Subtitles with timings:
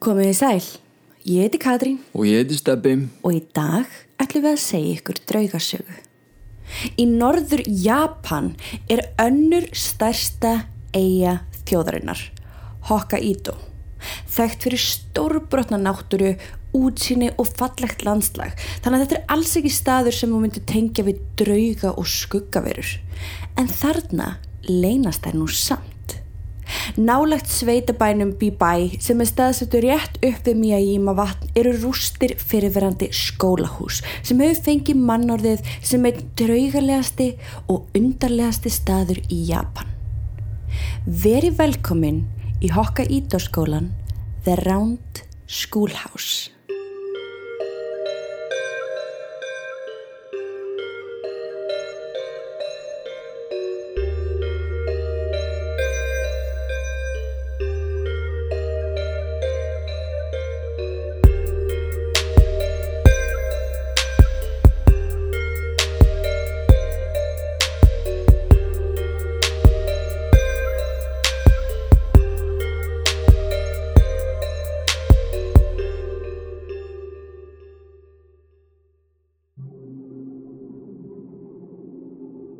[0.00, 0.62] Komið í sæl,
[1.28, 2.94] ég heiti Katrín Og ég heiti Steppi.
[3.20, 3.84] og í dag
[4.16, 5.96] ætlum við að segja ykkur draugasögu.
[6.96, 8.54] Í norður Japan
[8.88, 10.54] er önnur stærsta
[10.96, 12.22] eiga þjóðarinnar,
[12.88, 13.58] Hokkaido.
[14.24, 16.32] Þekkt fyrir stórbrotna náttúru,
[16.72, 18.56] útsýni og fallegt landslag.
[18.80, 22.96] Þannig að þetta er alls ekki staður sem þú myndir tengja við drauga og skuggaverur.
[23.60, 25.89] En þarna leynast þær nú samt.
[26.96, 34.02] Nálagt sveitabænum Bíbæ sem er staðsettur rétt upp við Miyajima vatn eru rústir fyrirverandi skólahús
[34.22, 37.30] sem hefur fengið mannorðið sem einn draugalegasti
[37.68, 39.90] og undarlegasti staður í Japan.
[41.06, 42.24] Veri velkomin
[42.60, 43.92] í Hokkaido skólan
[44.44, 46.59] The Round Schoolhouse.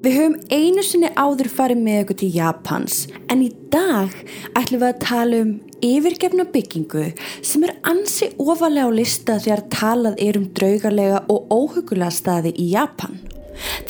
[0.00, 4.14] Við höfum einu sinni áður farið með ykkur til Japans en í dag
[4.56, 5.50] ætlum við að tala um
[5.84, 7.02] yfirgefna byggingu
[7.44, 12.70] sem er ansi ofalega á lista þegar talað er um draugalega og óhugulega staði í
[12.72, 13.20] Japan.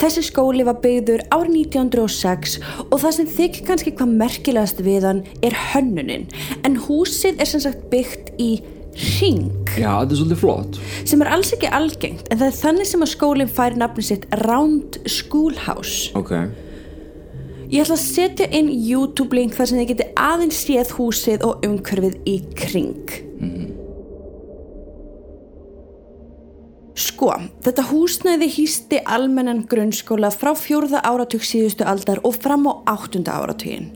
[0.03, 2.57] Þessi skóli var byggður árið 1906
[2.89, 6.27] og það sem þykir kannski hvað merkilegast við hann er hönnunin
[6.67, 8.51] en húsið er sem sagt byggt í
[8.95, 10.79] ring Já, þetta er svolítið flott.
[11.07, 14.25] sem er alls ekki algengt en það er þannig sem að skólinn fær nafni sitt
[14.43, 16.33] Round Schoolhouse Ok.
[17.71, 21.63] Ég ætla að setja inn YouTube link þar sem þið geti aðeins séð húsið og
[21.63, 23.13] umhverfið í kring
[27.01, 27.31] Sko,
[27.65, 33.89] þetta húsnæði hýsti almennan grunnskóla frá fjórða áratug síðustu aldar og fram á áttunda áratugin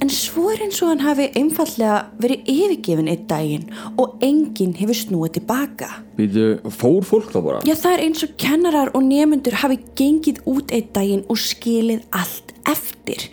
[0.00, 3.68] en svo er eins og hann hafi einfallega verið yfirgefin eitt daginn
[4.00, 7.62] og enginn hefur snúið tilbaka Býtu, fór fólk þá bara?
[7.68, 12.06] Já, það er eins og kennarar og nefnendur hafi gengið út einn daginn og skilið
[12.16, 13.28] allt eftir.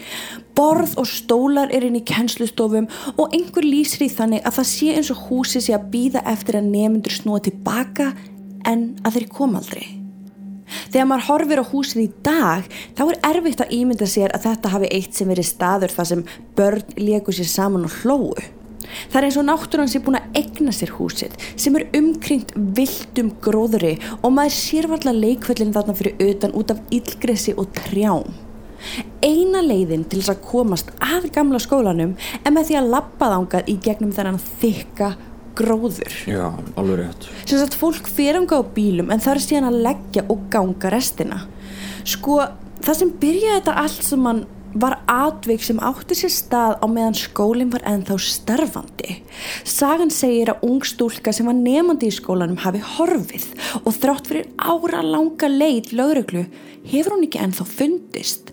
[0.54, 4.92] Borð og stólar er inn í kennslustofum og einhver lýsir í þannig að það sé
[4.98, 8.12] eins og húsi sé að býða eftir að nefnendur snúa tilbaka
[8.70, 9.86] en að þeir koma aldrei.
[10.90, 14.74] Þegar maður horfir á húsið í dag þá er erfitt að ímynda sér að þetta
[14.74, 18.36] hafi eitt sem verið staður þar sem börn leku sér saman og hlóu.
[19.10, 23.32] Það er eins og náttúran sé búin að egna sér húsið sem er umkringt vildum
[23.44, 28.28] gróðri og maður sér varla leikvöllin þarna fyrir utan út af illgressi og trjám.
[29.24, 33.70] Eina leiðin til þess að komast að gamla skólanum er með því að lappa þangað
[33.72, 35.14] í gegnum þennan þykka
[35.58, 36.16] gróður.
[36.30, 36.48] Já,
[36.80, 37.30] alveg rétt.
[37.46, 41.40] Sem sagt fólk feranga á bílum en það er síðan að leggja og ganga restina.
[42.04, 42.42] Sko
[42.84, 44.44] það sem byrjaði þetta allt sem mann
[44.74, 49.20] var atvik sem átti sér stað á meðan skólinn var ennþá starfandi.
[49.70, 53.46] Sagan segir að ung stúlka sem var nefandi í skólanum hafi horfið
[53.84, 56.48] og þrátt fyrir ára langa leið lögreglu
[56.90, 58.50] hefur hún ekki ennþá fundist.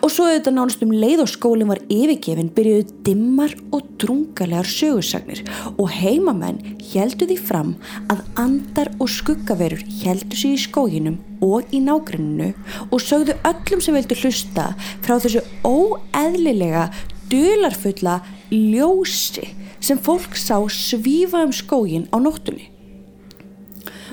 [0.00, 5.42] Og svo auðvitað nánast um leið og skólinn var yfirgefin byrjuðu dimmar og drungalegar sögursagnir
[5.74, 6.60] og heimamenn
[6.92, 7.72] heldu því fram
[8.12, 12.52] að andar og skuggaverur heldu sig í skóginum og í nágranninu
[12.90, 14.70] og sögðu öllum sem vildu hlusta
[15.04, 16.88] frá þessu óeðlilega
[17.32, 18.20] dularfulla
[18.52, 19.48] ljósi
[19.84, 22.70] sem fólk sá svífa um skógin á nóttunni.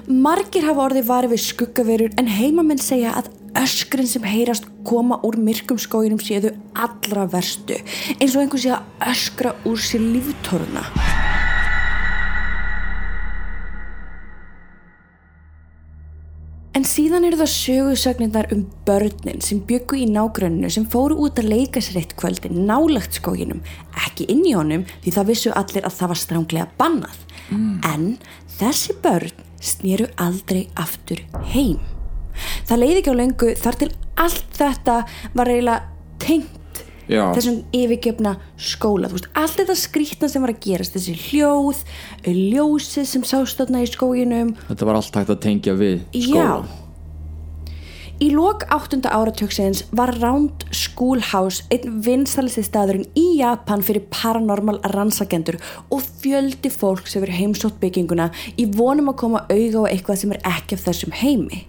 [0.07, 5.37] Margir hafa orðið varið við skuggaverur en heimamenn segja að öskrin sem heyrast koma úr
[5.41, 7.77] myrkum skóginum séðu allra verstu
[8.19, 10.85] eins og einhver sé að öskra úr sér líftoruna.
[16.71, 21.51] En síðan eru það sögursögnindar um börnin sem byggu í nágrönninu sem fóru út að
[21.51, 23.59] leika sér eitt kvöldin nálagt skóginum,
[24.07, 27.21] ekki inn í honum því það vissu allir að það var stránglega bannað.
[27.91, 28.07] En
[28.55, 31.19] þessi börn snýru aldrei aftur
[31.51, 31.90] heim.
[32.71, 33.87] Það leiði ekki á lengu þar til
[34.23, 34.93] allt þetta
[35.35, 36.77] var eiginlega tengt
[37.11, 37.25] Já.
[37.35, 41.81] þessum yfirgefna skóla veist, allt þetta skrýtna sem var að gerast þessi hljóð,
[42.31, 46.61] ljósið sem sást þarna í skóginum Þetta var allt hægt að tengja við Já.
[48.21, 55.57] Í lok áttunda áratöksins var Round Schoolhouse einn vinsalisti staðurinn í Japan fyrir paranormal rannsakendur
[55.89, 58.29] og fjöldi fólk sem verið heimsótt bygginguna
[58.61, 61.63] í vonum að koma auga á eitthvað sem er ekki af þessum heimi.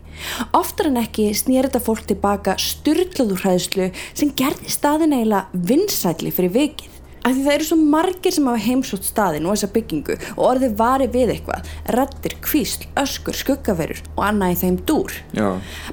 [0.53, 6.53] Oftar en ekki snýr þetta fólk tilbaka styrlaður hræðslu sem gerði staðin eiginlega vinsætli fyrir
[6.59, 7.02] vikið.
[7.23, 10.75] Af því það eru svo margir sem hafa heimsótt staðin og þessa byggingu og orðið
[10.81, 15.15] vari við eitthvað, reddir, kvísl, öskur, skuggaverur og annað í þeim dúr.
[15.37, 15.49] Já.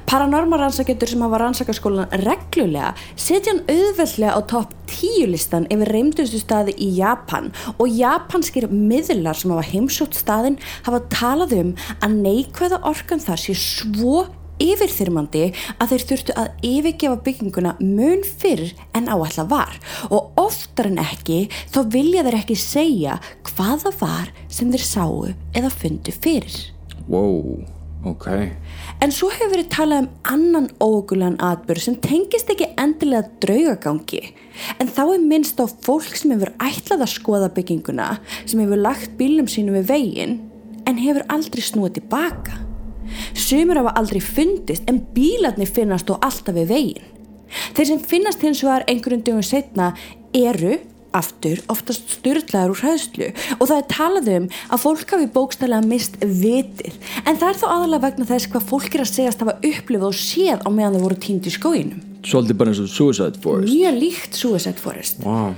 [0.09, 6.41] Paranormal rannsakendur sem hafa rannsakaskólan reglulega setja hann auðveldlega á topp 10 listan yfir reymdustu
[6.41, 11.71] staði í Japan og japanskir miðlar sem hafa heimsótt staðin hafa talað um
[12.01, 14.25] að neikvæða orkan þar sé svo
[14.63, 15.45] yfirþyrmandi
[15.77, 19.79] að þeir þurftu að yfirgefa bygginguna mun fyrr en áallar var
[20.09, 23.19] og oftar en ekki þá vilja þeir ekki segja
[23.51, 25.17] hvaða var sem þeir sáu
[25.57, 26.59] eða fundu fyrir.
[27.09, 27.65] Wow,
[28.05, 28.27] ok.
[29.01, 34.23] En svo hefur verið talað um annan ógulegan atbyrg sem tengist ekki endilega draugagangi.
[34.77, 38.09] En þá er minnst á fólk sem hefur ætlað að skoða bygginguna,
[38.45, 40.39] sem hefur lagt bílum sínum við veginn,
[40.85, 42.68] en hefur aldrei snúið tilbaka.
[43.37, 47.09] Sumur hafa aldrei fundist en bílarnir finnast og alltaf við veginn.
[47.73, 49.93] Þeir sem finnast hins vegar einhverjum dögum setna
[50.37, 50.77] eru
[51.15, 56.19] aftur oftast styrlaður úr hræðslu og það er talað um að fólk hafi bókstælega mist
[56.21, 60.07] vitið en það er þó aðalega vegna þess hvað fólk er að segjast hafa upplifað
[60.11, 62.03] og séð á meðan þau voru týnd í skóinum.
[62.29, 63.73] Svolítið bara eins og Suicide Forest.
[63.73, 65.23] Mjög líkt Suicide Forest.
[65.25, 65.55] Wow.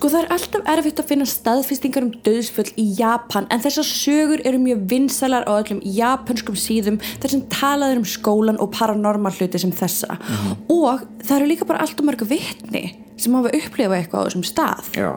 [0.00, 4.40] Sko það er alltaf erfitt að finna staðfestingar um döðsföll í Japan en þessar sögur
[4.48, 9.60] eru mjög vinsalar á öllum japanskum síðum þar sem talaður um skólan og paranormal hluti
[9.60, 10.16] sem þessa
[10.72, 12.82] og það eru líka bara alltaf mörg vitni
[13.20, 14.88] sem hafa upplifað eitthvað á þessum stað.
[14.96, 15.10] Já.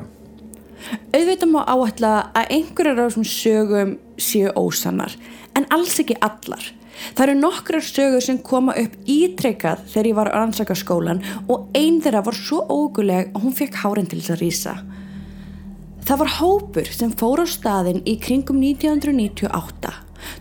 [1.15, 5.15] Auðvitað má áætla að einhverjar af þessum sögum séu ósannar
[5.55, 6.73] en alls ekki allar.
[7.13, 12.01] Það eru nokkrar sögur sem koma upp ítrekkað þegar ég var á rannsakaskólan og einn
[12.03, 14.75] þeirra var svo óguleg að hún fekk hárin til þess að rýsa.
[16.03, 19.93] Það var hópur sem fór á staðin í kringum 1998.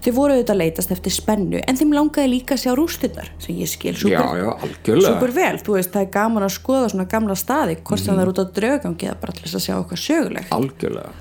[0.02, 3.58] Þau voru auðvitað að leitast eftir spennu en þeim langaði líka að sjá rústinnar sem
[3.58, 5.56] ég skil super vel.
[5.58, 8.42] Þú veist, það er gaman að skoða svona gamla staði, hvort sem það er út
[8.42, 10.54] á draugangi eða bara til þess að sjá okkar sögulegt.
[10.54, 11.14] Algjörlega.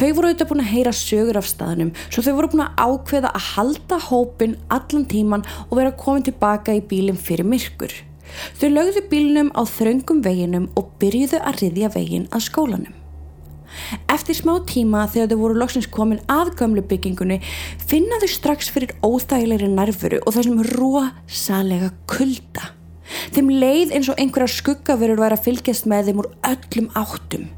[0.00, 3.32] Þau voru auðvitað búin að heyra sögur af staðnum svo þau voru búin að ákveða
[3.36, 7.92] að halda hópin allan tíman og vera komin tilbaka í bílinn fyrir myrkur.
[8.56, 12.96] Þau lögðu bílnum á þröngum veginum og byrjuðu að riðja veginn að skólanum.
[14.08, 17.42] Eftir smá tíma þegar þau voru loksins komin að gömlu byggingunni
[17.84, 22.72] finna þau strax fyrir óþægilegri nærfuru og þessum rosalega kulda.
[23.36, 27.50] Þeim leið eins og einhverjar skuggaverur væri að fylgjast með þeim úr öllum áttum.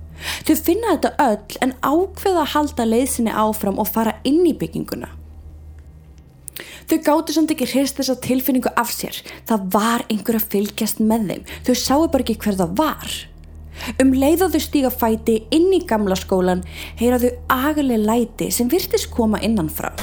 [0.47, 5.11] Þau finna þetta öll en ákveða að halda leiðsinni áfram og fara inn í bygginguna.
[6.91, 9.19] Þau gáttu samt ekki hrist þessa tilfinningu af sér.
[9.49, 11.45] Það var einhver að fylgjast með þeim.
[11.67, 13.15] Þau sáu bara ekki hver það var.
[14.03, 16.61] Um leið og þau stíga fæti inn í gamla skólan
[17.01, 19.95] heyra þau agaleg læti sem virtist koma innanfrá.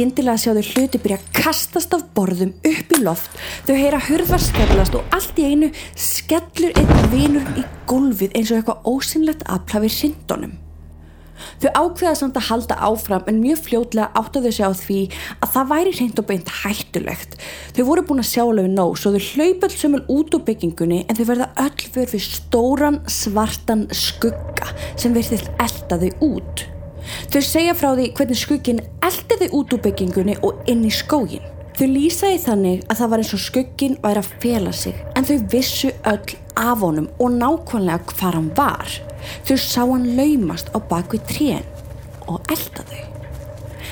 [0.00, 3.34] Skyndilega sjá þau hluti byrja að kastast af borðum upp í loft.
[3.66, 8.62] Þau heyra hurðar skellast og allt í einu skellur einn vinur í gólfið eins og
[8.62, 10.56] eitthvað ósynlegt aflafi sindunum.
[11.60, 14.98] Þau ákveða samt að halda áfram en mjög fljótlega áttu þau sig á því
[15.36, 17.38] að það væri hreint og beint hættulegt.
[17.76, 21.04] Þau voru búin að sjá alveg nóg svo þau hlaupa alls sömul út úr byggingunni
[21.04, 26.69] en þau verða öll fyrir stóran svartan skugga sem verðist elda þau út.
[27.32, 31.44] Þau segja frá því hvernig skuggin eldi þau út úr byggingunni og inn í skógin.
[31.78, 35.28] Þau lýsa í þannig að það var eins og skuggin væri að fela sig en
[35.28, 38.98] þau vissu öll af honum og nákvæmlega hvar hann var.
[39.48, 41.64] Þau sá hann laumast á bakvið trén
[42.28, 43.09] og elda þau.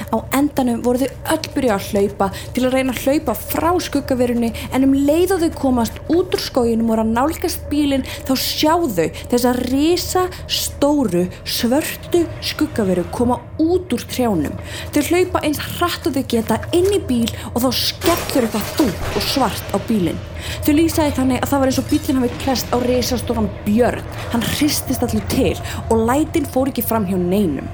[0.09, 4.51] Á endanum voru þau öll byrja að hlaupa til að reyna að hlaupa frá skuggaverunni
[4.73, 8.73] en um leið og þau komast út úr skóginum og að nálgast bílinn þá sjá
[8.79, 14.57] þau þess að risa stóru svörtu skuggaveru koma út úr trjánum.
[14.95, 19.21] Þau hlaupa eins hratt og þau geta inn í bíl og þá skellur eitthvað þútt
[19.21, 20.23] og svart á bílinn.
[20.65, 24.09] Þau lýsaði þannig að það var eins og bílinn hafi klest á risastóran björn.
[24.33, 25.55] Hann hristist allir til
[25.91, 27.69] og lætin fór ekki fram hjá neinum.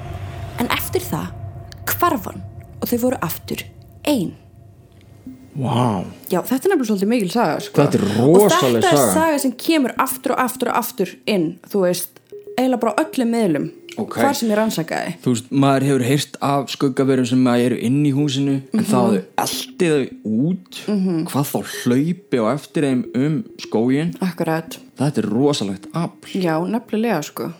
[0.59, 1.44] En eftir það
[2.05, 2.41] hvarfan
[2.81, 3.63] og þau voru aftur
[4.05, 4.33] einn.
[5.55, 6.03] Vá.
[6.27, 7.79] Já, þetta er nefnilega svolítið mikil saga sko.
[7.79, 9.13] Þetta er Og rosaleg þetta er saga.
[9.15, 12.19] saga sem kemur aftur og aftur og aftur inn, þú veist,
[12.57, 14.17] eiginlega bara öllum miðlum, Ok.
[14.19, 15.13] hvar sem ég rannsakaði.
[15.23, 18.99] Þú veist, maður hefur heyrt af skuggaverum sem að eru inn í húsinu en þá
[18.99, 19.15] Mhm.
[19.15, 20.81] þau eldið þau út
[21.31, 24.77] hvað þá hlaupi og eftir þeim um skógin Akkurat.
[24.99, 27.53] þetta er rosalegt afl Já, nefnilega sko.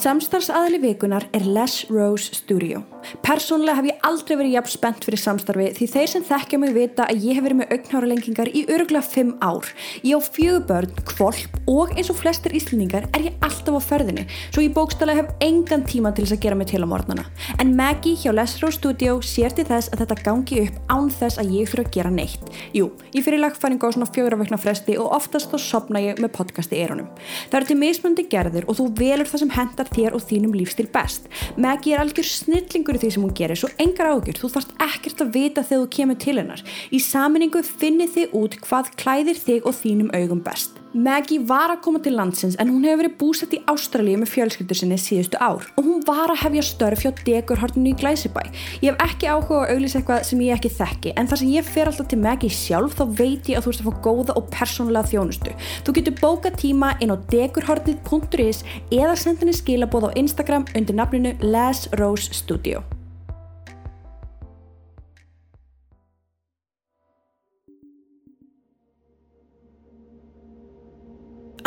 [0.00, 2.78] Samstarfsaðli vikunar er Les Rose Studio.
[3.24, 7.04] Persónulega hef ég aldrei verið jafn spennt fyrir samstarfi því þeir sem þekkja mig vita
[7.04, 9.68] að ég hef verið með augnáralengingar í öruglega 5 ár.
[10.00, 14.24] Ég á fjögur börn, kvolp og eins og flestir íslendingar er ég alltaf á ferðinni
[14.38, 17.26] svo ég bókstælega hef engan tíma til þess að gera mig til á morgnana.
[17.60, 21.40] En Maggie hjá Les Rose Studio sér til þess að þetta gangi upp án þess
[21.42, 22.48] að ég fyrir að gera neitt.
[22.72, 26.24] Jú, ég fyrir lagfæring á svona fjögur af vekna fresti og oftast þá sopna ég
[26.24, 27.12] með podcast í eirunum.
[27.52, 30.88] Það eru til mismundi gerðir og þú velur það sem hendar þér og þínum lífstil
[30.92, 31.28] best.
[31.60, 35.24] Maggie er algjör snillingur í því sem hún gerir, svo engar ágjur, þú þarfst ekkert
[35.24, 36.66] að vita þegar þú kemur til hennar.
[36.90, 40.79] Í saminningu finnir þið út hvað klæðir þig og þínum augum best.
[40.90, 44.78] Maggie var að koma til landsins en hún hefur verið búsett í Ástralíu með fjölskyldur
[44.80, 48.42] sinni síðustu ár og hún var að hefja störf hjá Degurhortinu í Glæsibæ.
[48.82, 51.70] Ég hef ekki áhuga að auglýsa eitthvað sem ég ekki þekki en þar sem ég
[51.70, 54.50] fer alltaf til Maggie sjálf þá veit ég að þú ert að fá góða og
[54.50, 55.56] persónulega þjónustu.
[55.86, 61.38] Þú getur bóka tíma inn á degurhortið.is eða senda henni skilabóð á Instagram undir nafninu
[61.38, 62.82] Les Rose Studio.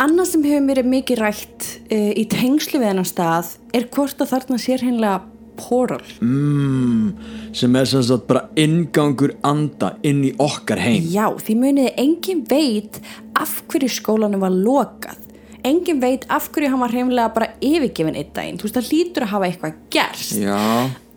[0.04, 4.34] Annað sem hefur mér mikið rætt uh, í tengslu við hennar stað er hvort að
[4.34, 5.22] þarna sér hennilega
[5.56, 6.02] portal.
[6.20, 11.94] mm, sem er sem sagt bara ingangur anda inn í okkar heim Já, því muniði
[12.02, 12.98] engin veit
[13.38, 15.22] af hverju skólanum var lokað.
[15.64, 18.60] Engin veit af hverju hann var hreinlega bara yfirgefin einn daginn.
[18.60, 20.36] Þú veist, það hlýtur að hafa eitthvað gerst.
[20.36, 20.60] Já,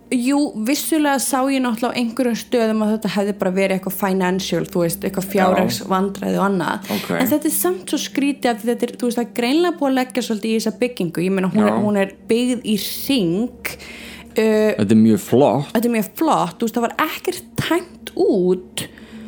[0.08, 4.62] Jú, vissulega sá ég náttúrulega á einhverjum stöðum að þetta hefði bara verið eitthvað financial,
[4.64, 7.10] þú veist, eitthvað fjárhags vandræði og annað, Ok.
[7.18, 9.90] en þetta er samt svo skrítið að þetta er, þú veist, það er greinlega búið
[9.90, 14.72] að leggja svolítið í þessa byggingu, ég meina hún, hún er byggð í ring uh,
[14.78, 15.74] þetta er mjög flott.
[15.74, 18.86] þetta er mjög flott, þú veist, það var ekkert tæmt út.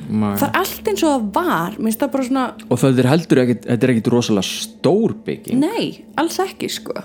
[0.09, 0.31] Nei.
[0.39, 3.86] það er allt eins og það var, það svona og þetta er heldur ekkit, þetta
[3.86, 5.59] er ekkit rosalega stór bygging.
[5.59, 6.95] Nei, alls ekki sko.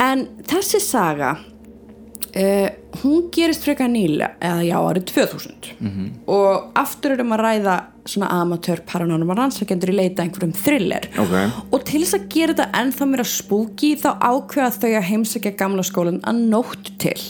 [0.00, 1.34] En þessi saga
[2.34, 2.68] uh,
[3.02, 5.68] hún gerist frekar nýlega eða já, árið 2000
[6.26, 11.08] og aftur erum að ræða svona amatör paranormal rannsækjendur í leita einhverjum thriller.
[11.18, 11.34] Ok.
[11.72, 15.56] og til þess að gera þetta ennþá mér að spúki þá ákveða þau að heimsækja
[15.56, 17.22] gamla skólan að nótt til.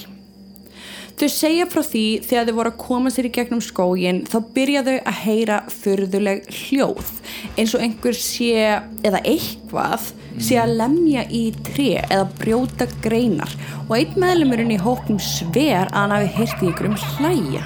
[1.14, 4.82] Þau segja frá því þegar þau voru að koma sér í gegnum skógin þá byrja
[4.82, 7.12] þau að heyra furðuleg hljóð
[7.54, 10.10] eins og einhver sé eða eitthvað
[10.42, 13.50] sé að lemja í tré eða brjóta greinar.
[13.86, 17.64] Og einn meðlumurinn í hóknum sver að hann hafi í ykkur um hlæja.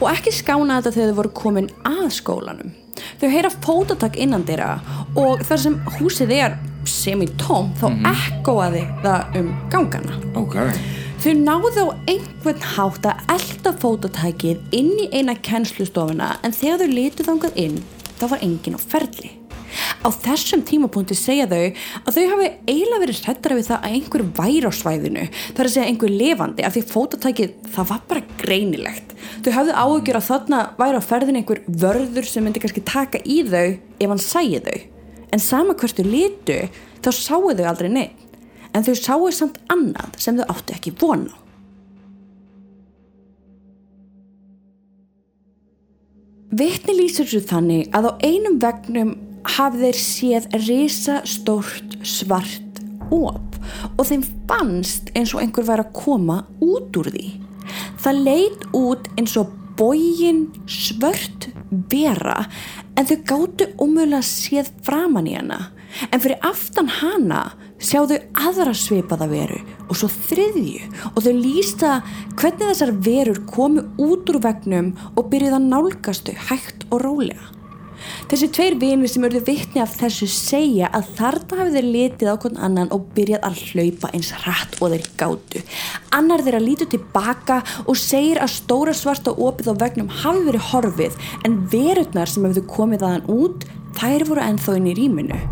[0.00, 2.74] Og ekki skána þetta þegar þau voru komin að skólanum.
[3.20, 4.74] Þau heyra fótatak innan þeirra
[5.18, 10.18] og þar sem húsið er semi-tóm þá ekkoaði það um gangana.
[10.38, 10.58] Ok,
[11.24, 16.96] Þau náðu á einhvern hátt að elda fótatækið inn í eina kennslustofuna en þegar þau
[16.98, 17.78] litu þangað inn
[18.18, 19.30] þá var enginn á ferli.
[20.04, 21.62] Á þessum tímapunkti segja þau
[22.04, 25.22] að þau hafi eiginlega verið hrættara við það að einhver væri á svæðinu
[25.56, 29.14] þar að segja einhver lifandi af því fótatækið það var bara greinilegt.
[29.40, 33.38] Þau hafðu áhugjur að þarna væri á ferðinu einhver vörður sem myndi kannski taka í
[33.48, 34.76] þau ef hann sæi þau.
[35.32, 36.60] En sama hvert þau litu
[37.00, 38.36] þá sáu þau aldrei neitt
[38.76, 41.36] en þau sáu samt annað sem þau áttu ekki von á.
[46.54, 49.16] Vitni lýsir svo þannig að á einum vegnum
[49.56, 52.80] hafði þeir séð risa stórt svart
[53.14, 53.58] op
[53.98, 57.26] og þeim fannst eins og einhver væri að koma út úr því.
[58.00, 61.48] Það leit út eins og bógin svört
[61.90, 62.44] vera
[62.94, 65.60] en þau gáttu umöðulega séð framan í hana
[66.10, 67.42] en fyrir aftan hana
[67.82, 69.58] sjáðu aðra svipaða veru
[69.88, 71.96] og svo þriðju og þau lýsta
[72.38, 77.50] hvernig þessar verur komu út úr vegnum og byrjuð að nálgast þau hægt og rólega.
[78.24, 82.36] Þessi tveir vinir sem urðu vitni af þessu segja að þarna hafið þeir litið á
[82.40, 85.64] hvern annan og byrjað að hlaupa eins hratt og þeir gátu.
[86.16, 91.20] Annar þeirra lítur tilbaka og segir að stóra svarta opið á vegnum hafi verið horfið
[91.44, 93.68] en verurnar sem hefðu komið aðan út,
[94.00, 95.44] þær voru ennþá inn í rýminu.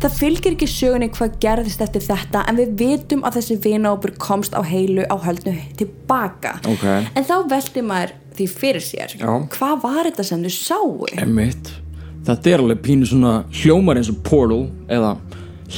[0.00, 4.56] Það fylgir ekki sögunni hvað gerðist eftir þetta en við vitum að þessi vinahópur komst
[4.56, 6.56] á heilu á höldnu tilbaka.
[6.64, 6.86] Ok.
[7.12, 9.16] En þá veldi maður því fyrir sér.
[9.20, 9.28] Já.
[9.56, 11.10] Hvað var þetta sem þau sáu?
[11.20, 11.76] Emmitt
[12.26, 15.12] Þetta er alveg pínu svona hljómar eins og Portal eða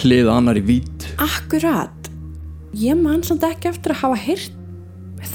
[0.01, 2.11] hliða annar í vít Akkurat.
[2.77, 4.55] Ég man samt ekki eftir að hafa heyrt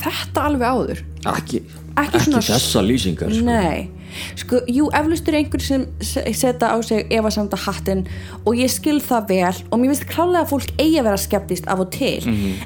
[0.03, 1.01] þetta alveg áður.
[1.33, 1.59] Ekki,
[1.99, 3.45] Ekki svona- þessa lýsingar sko.
[3.45, 3.89] Nei.
[4.37, 8.05] Sko, jú, eflaust er einhver sem se- setja á sig efasamta hattinn
[8.45, 11.67] og ég skil það vel og mér finnst klálega að fólk eigi að vera skeptist
[11.67, 12.21] af og til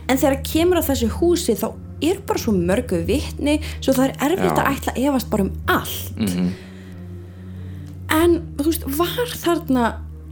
[0.10, 1.72] en þegar kemur að þessu húsi þá
[2.04, 4.64] er bara svo mörgu vitni svo það er erfitt Já.
[4.66, 6.12] að ætla að efast bara um allt
[8.14, 9.86] en þú veist, var þarna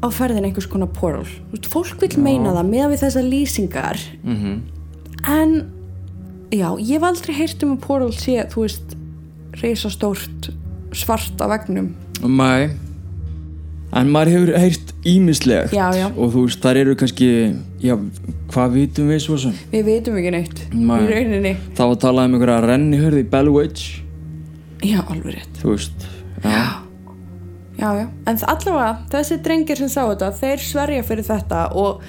[0.03, 1.25] á ferðin einhvers konar portal?
[1.25, 3.99] Þú veist, fólk vil meina það með við þessar lýsingar.
[4.23, 4.59] -hmm.
[5.27, 5.65] en
[6.51, 8.95] já, ég hef aldrei heyrt um að portal sé, þú veist
[9.61, 10.49] reisastórt
[10.95, 12.69] svart á vegnum Mæ.
[13.95, 16.07] En maður hefur heyrt ímislegt Já, já.
[16.17, 17.27] og þú veist, þar eru kannski
[17.83, 17.95] já,
[18.51, 19.53] hvað vitum við svo sem?
[19.71, 20.97] Við veitum ekki neitt Nei.
[20.99, 21.53] í rauninni.
[21.77, 23.85] Það var talað um einhverja rennihörði í Bellwitch.
[24.83, 25.61] Já, alveg rétt.
[25.61, 26.07] Þú veist
[26.43, 26.65] já, já,
[27.79, 27.89] já,
[28.27, 32.05] en allavega þessi drengir sem sá þetta, þeir sverja fyrir þetta og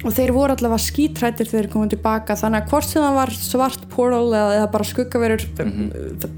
[0.00, 3.32] og þeir voru allavega skítrættir þegar þeir komið tilbaka þannig að hvort sem það var
[3.36, 5.44] svart portal eða, eða bara skuggaverur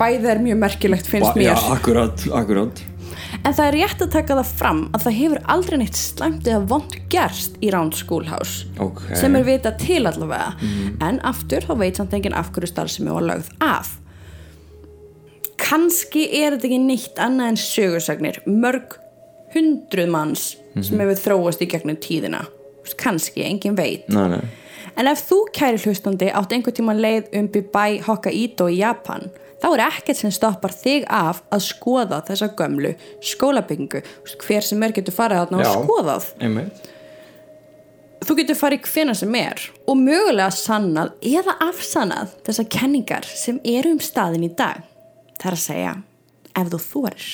[0.00, 1.68] bæði er mjög merkilegt finnst já mér.
[1.76, 2.82] akkurat, akkurat.
[3.47, 6.66] En það er rétt að taka það fram að það hefur aldrei neitt slæmt eða
[6.75, 9.00] vond gerst í Round Schoolhouse Ok.
[9.18, 10.52] sem er vita til allavega.
[11.02, 13.94] En aftur þá veit samt enginn af hverju starfsemi var lögð af
[15.62, 18.99] kannski er þetta ekki neitt annað en sögursagnir mörg
[19.54, 20.49] hundruð manns
[20.81, 22.47] sem hefur þróast í gegnum tíðina.
[22.99, 24.09] Kannski, enginn veit.
[24.12, 24.42] Nei, nei.
[24.99, 29.31] En ef þú kæri hlustandi átt einhvern tíma leið um Bibai Hokkaido í Japan
[29.62, 34.02] þá er ekkert sem stoppar þig af að skoða þessa gömlu skólabyggingu.
[34.42, 36.28] Hver sem er getur farið þarna og skoðað.
[36.42, 36.90] Einmitt.
[38.23, 43.97] Þú getur farið hvena sem er og mögulega sannað eða afsannað þessar kenningar sem eru
[43.97, 44.83] um staðin í dag
[45.42, 45.94] það er að segja
[46.61, 47.30] ef þú þorir